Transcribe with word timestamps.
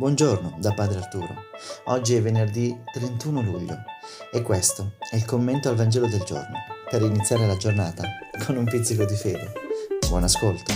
Buongiorno 0.00 0.56
da 0.58 0.72
Padre 0.72 0.96
Arturo. 0.96 1.34
Oggi 1.88 2.14
è 2.14 2.22
venerdì 2.22 2.74
31 2.90 3.42
luglio 3.42 3.76
e 4.32 4.40
questo 4.40 4.94
è 5.10 5.16
il 5.16 5.26
commento 5.26 5.68
al 5.68 5.76
Vangelo 5.76 6.08
del 6.08 6.22
giorno 6.22 6.56
per 6.88 7.02
iniziare 7.02 7.46
la 7.46 7.58
giornata 7.58 8.04
con 8.46 8.56
un 8.56 8.64
pizzico 8.64 9.04
di 9.04 9.14
fede. 9.14 9.52
Buon 10.08 10.22
ascolto. 10.22 10.72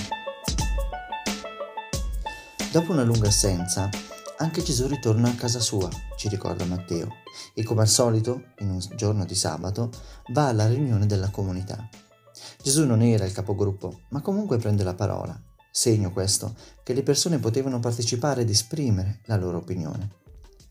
Dopo 2.71 2.93
una 2.93 3.03
lunga 3.03 3.29
assenza, 3.29 3.89
anche 4.37 4.63
Gesù 4.63 4.88
ritorna 4.88 5.31
a 5.31 5.35
casa 5.35 5.59
sua, 5.59 5.88
ci 6.19 6.29
ricorda 6.29 6.67
Matteo, 6.67 7.09
e 7.54 7.63
come 7.63 7.81
al 7.81 7.88
solito, 7.88 8.49
in 8.59 8.72
un 8.72 8.81
giorno 8.95 9.25
di 9.25 9.35
sabato, 9.35 9.88
va 10.33 10.49
alla 10.49 10.69
riunione 10.69 11.06
della 11.06 11.31
comunità. 11.31 11.88
Gesù 12.63 12.85
non 12.85 13.01
era 13.01 13.25
il 13.25 13.33
capogruppo, 13.33 14.01
ma 14.11 14.21
comunque 14.21 14.59
prende 14.59 14.85
la 14.85 14.95
parola 14.95 15.41
segno 15.77 16.12
questo 16.12 16.55
che 16.84 16.95
le 16.95 17.02
persone 17.02 17.41
potevano 17.41 17.80
partecipare 17.80 18.43
ed 18.43 18.48
esprimere 18.48 19.19
la 19.25 19.34
loro 19.34 19.59
opinione. 19.59 20.09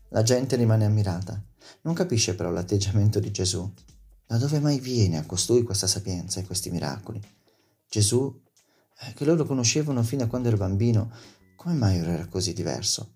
La 0.08 0.22
gente 0.22 0.56
rimane 0.56 0.86
ammirata, 0.86 1.38
non 1.82 1.92
capisce 1.92 2.34
però 2.34 2.50
l'atteggiamento 2.50 3.20
di 3.20 3.30
Gesù. 3.30 3.70
Da 4.26 4.38
dove 4.38 4.60
mai 4.60 4.80
viene 4.80 5.18
a 5.18 5.26
costui 5.26 5.62
questa 5.62 5.86
sapienza 5.86 6.40
e 6.40 6.46
questi 6.46 6.70
miracoli? 6.70 7.20
Gesù, 7.86 8.34
eh, 9.00 9.12
che 9.12 9.26
loro 9.26 9.44
conoscevano 9.44 10.02
fino 10.02 10.24
a 10.24 10.26
quando 10.26 10.48
era 10.48 10.56
bambino, 10.56 11.10
come 11.54 11.74
mai 11.74 12.00
ora 12.00 12.12
era 12.12 12.26
così 12.26 12.54
diverso? 12.54 13.12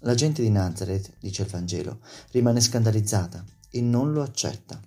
La 0.00 0.16
gente 0.16 0.42
di 0.42 0.50
Nazareth, 0.50 1.12
dice 1.20 1.42
il 1.42 1.48
Vangelo, 1.48 2.00
rimane 2.32 2.60
scandalizzata 2.60 3.44
e 3.70 3.80
non 3.80 4.12
lo 4.12 4.22
accetta. 4.22 4.80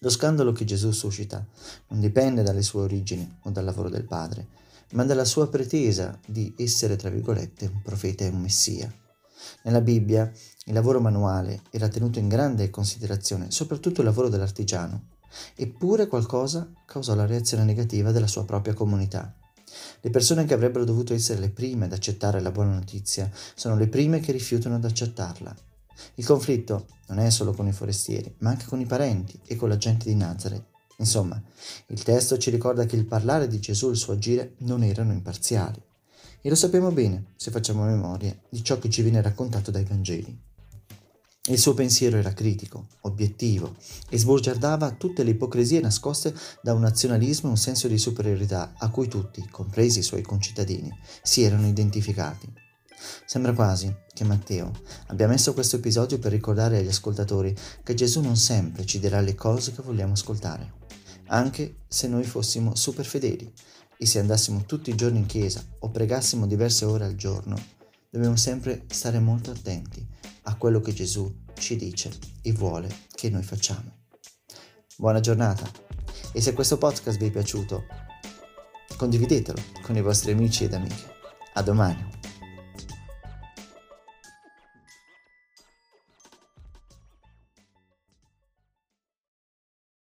Lo 0.00 0.10
scandalo 0.10 0.50
che 0.50 0.64
Gesù 0.64 0.90
suscita 0.90 1.46
non 1.88 2.00
dipende 2.00 2.42
dalle 2.42 2.62
sue 2.62 2.82
origini 2.82 3.38
o 3.42 3.50
dal 3.50 3.64
lavoro 3.64 3.88
del 3.88 4.04
Padre, 4.04 4.66
ma 4.92 5.04
dalla 5.04 5.24
sua 5.24 5.48
pretesa 5.48 6.18
di 6.26 6.54
essere, 6.56 6.96
tra 6.96 7.10
virgolette, 7.10 7.66
un 7.66 7.82
profeta 7.82 8.24
e 8.24 8.28
un 8.28 8.40
messia. 8.40 8.92
Nella 9.64 9.80
Bibbia 9.80 10.30
il 10.64 10.72
lavoro 10.72 11.00
manuale 11.00 11.62
era 11.70 11.88
tenuto 11.88 12.18
in 12.18 12.28
grande 12.28 12.70
considerazione, 12.70 13.50
soprattutto 13.50 14.00
il 14.00 14.06
lavoro 14.06 14.28
dell'artigiano, 14.28 15.08
eppure 15.54 16.06
qualcosa 16.06 16.70
causò 16.86 17.14
la 17.14 17.26
reazione 17.26 17.64
negativa 17.64 18.12
della 18.12 18.26
sua 18.26 18.44
propria 18.44 18.74
comunità. 18.74 19.34
Le 20.00 20.10
persone 20.10 20.44
che 20.44 20.54
avrebbero 20.54 20.84
dovuto 20.84 21.14
essere 21.14 21.40
le 21.40 21.50
prime 21.50 21.84
ad 21.84 21.92
accettare 21.92 22.40
la 22.40 22.50
buona 22.50 22.72
notizia 22.74 23.30
sono 23.54 23.76
le 23.76 23.88
prime 23.88 24.20
che 24.20 24.32
rifiutano 24.32 24.76
ad 24.76 24.84
accettarla. 24.84 25.54
Il 26.14 26.24
conflitto 26.24 26.86
non 27.08 27.18
è 27.18 27.30
solo 27.30 27.52
con 27.52 27.66
i 27.66 27.72
forestieri, 27.72 28.34
ma 28.38 28.50
anche 28.50 28.66
con 28.66 28.80
i 28.80 28.86
parenti 28.86 29.38
e 29.46 29.56
con 29.56 29.68
la 29.68 29.76
gente 29.76 30.08
di 30.08 30.14
Nazareth. 30.14 30.77
Insomma, 31.00 31.40
il 31.88 32.02
testo 32.02 32.38
ci 32.38 32.50
ricorda 32.50 32.84
che 32.84 32.96
il 32.96 33.06
parlare 33.06 33.46
di 33.46 33.60
Gesù 33.60 33.88
e 33.88 33.92
il 33.92 33.96
suo 33.96 34.14
agire 34.14 34.54
non 34.58 34.82
erano 34.82 35.12
imparziali. 35.12 35.80
E 36.40 36.48
lo 36.48 36.54
sappiamo 36.54 36.90
bene 36.90 37.32
se 37.36 37.50
facciamo 37.50 37.84
memoria 37.84 38.36
di 38.48 38.62
ciò 38.62 38.78
che 38.78 38.90
ci 38.90 39.02
viene 39.02 39.22
raccontato 39.22 39.70
dai 39.70 39.84
Vangeli. 39.84 40.46
Il 41.48 41.58
suo 41.58 41.72
pensiero 41.72 42.18
era 42.18 42.34
critico, 42.34 42.88
obiettivo 43.02 43.76
e 44.10 44.18
sbugiardava 44.18 44.90
tutte 44.92 45.22
le 45.22 45.30
ipocrisie 45.30 45.80
nascoste 45.80 46.34
da 46.62 46.74
un 46.74 46.80
nazionalismo 46.80 47.48
e 47.48 47.52
un 47.52 47.56
senso 47.56 47.88
di 47.88 47.96
superiorità 47.96 48.74
a 48.76 48.90
cui 48.90 49.08
tutti, 49.08 49.48
compresi 49.48 50.00
i 50.00 50.02
suoi 50.02 50.22
concittadini, 50.22 50.90
si 51.22 51.42
erano 51.42 51.66
identificati. 51.66 52.52
Sembra 53.24 53.52
quasi 53.52 53.94
che 54.12 54.24
Matteo 54.24 54.72
abbia 55.06 55.28
messo 55.28 55.54
questo 55.54 55.76
episodio 55.76 56.18
per 56.18 56.32
ricordare 56.32 56.78
agli 56.78 56.88
ascoltatori 56.88 57.54
che 57.82 57.94
Gesù 57.94 58.20
non 58.20 58.36
sempre 58.36 58.84
ci 58.84 58.98
dirà 58.98 59.20
le 59.20 59.34
cose 59.34 59.72
che 59.72 59.82
vogliamo 59.82 60.14
ascoltare 60.14 60.78
anche 61.28 61.80
se 61.88 62.08
noi 62.08 62.24
fossimo 62.24 62.74
super 62.74 63.04
fedeli 63.04 63.52
e 63.96 64.06
se 64.06 64.18
andassimo 64.18 64.64
tutti 64.64 64.90
i 64.90 64.94
giorni 64.94 65.18
in 65.18 65.26
chiesa 65.26 65.64
o 65.80 65.90
pregassimo 65.90 66.46
diverse 66.46 66.84
ore 66.84 67.04
al 67.04 67.16
giorno, 67.16 67.56
dobbiamo 68.10 68.36
sempre 68.36 68.84
stare 68.88 69.18
molto 69.18 69.50
attenti 69.50 70.06
a 70.42 70.54
quello 70.56 70.80
che 70.80 70.92
Gesù 70.92 71.44
ci 71.54 71.76
dice 71.76 72.10
e 72.42 72.52
vuole 72.52 72.88
che 73.10 73.28
noi 73.28 73.42
facciamo. 73.42 73.96
Buona 74.96 75.20
giornata 75.20 75.68
e 76.32 76.40
se 76.40 76.52
questo 76.52 76.78
podcast 76.78 77.18
vi 77.18 77.26
è 77.26 77.30
piaciuto, 77.30 77.84
condividetelo 78.96 79.60
con 79.82 79.96
i 79.96 80.02
vostri 80.02 80.32
amici 80.32 80.64
ed 80.64 80.74
amiche. 80.74 81.16
A 81.54 81.62
domani. 81.62 82.17